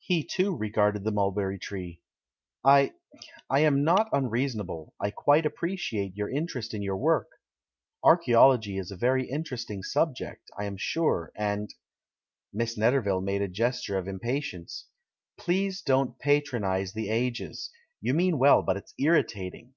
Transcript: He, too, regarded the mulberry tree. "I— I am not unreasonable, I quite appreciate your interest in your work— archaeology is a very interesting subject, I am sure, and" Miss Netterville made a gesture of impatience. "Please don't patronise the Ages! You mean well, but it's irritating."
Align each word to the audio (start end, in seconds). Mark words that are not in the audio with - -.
He, 0.00 0.24
too, 0.24 0.56
regarded 0.56 1.04
the 1.04 1.12
mulberry 1.12 1.56
tree. 1.56 2.02
"I— 2.64 2.94
I 3.48 3.60
am 3.60 3.84
not 3.84 4.08
unreasonable, 4.12 4.94
I 4.98 5.12
quite 5.12 5.46
appreciate 5.46 6.16
your 6.16 6.28
interest 6.28 6.74
in 6.74 6.82
your 6.82 6.96
work— 6.96 7.28
archaeology 8.02 8.78
is 8.78 8.90
a 8.90 8.96
very 8.96 9.30
interesting 9.30 9.84
subject, 9.84 10.50
I 10.58 10.64
am 10.64 10.76
sure, 10.76 11.30
and" 11.36 11.72
Miss 12.52 12.76
Netterville 12.76 13.22
made 13.22 13.42
a 13.42 13.48
gesture 13.48 13.96
of 13.96 14.08
impatience. 14.08 14.86
"Please 15.38 15.82
don't 15.82 16.18
patronise 16.18 16.92
the 16.92 17.08
Ages! 17.08 17.70
You 18.00 18.12
mean 18.12 18.40
well, 18.40 18.62
but 18.64 18.76
it's 18.76 18.92
irritating." 18.98 19.74